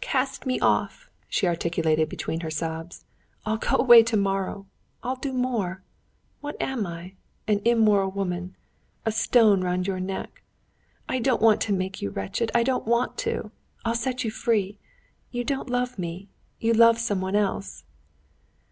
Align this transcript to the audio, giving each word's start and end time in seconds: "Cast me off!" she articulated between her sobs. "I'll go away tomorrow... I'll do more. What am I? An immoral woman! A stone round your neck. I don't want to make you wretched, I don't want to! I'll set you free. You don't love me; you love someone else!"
"Cast 0.00 0.44
me 0.44 0.58
off!" 0.58 1.08
she 1.28 1.46
articulated 1.46 2.08
between 2.08 2.40
her 2.40 2.50
sobs. 2.50 3.04
"I'll 3.46 3.58
go 3.58 3.76
away 3.76 4.02
tomorrow... 4.02 4.66
I'll 5.04 5.14
do 5.14 5.32
more. 5.32 5.84
What 6.40 6.60
am 6.60 6.84
I? 6.84 7.12
An 7.46 7.60
immoral 7.64 8.10
woman! 8.10 8.56
A 9.06 9.12
stone 9.12 9.60
round 9.60 9.86
your 9.86 10.00
neck. 10.00 10.42
I 11.08 11.20
don't 11.20 11.40
want 11.40 11.60
to 11.60 11.72
make 11.72 12.02
you 12.02 12.10
wretched, 12.10 12.50
I 12.56 12.64
don't 12.64 12.86
want 12.86 13.16
to! 13.18 13.52
I'll 13.84 13.94
set 13.94 14.24
you 14.24 14.32
free. 14.32 14.80
You 15.30 15.44
don't 15.44 15.70
love 15.70 15.96
me; 15.96 16.28
you 16.58 16.72
love 16.74 16.98
someone 16.98 17.36
else!" 17.36 17.84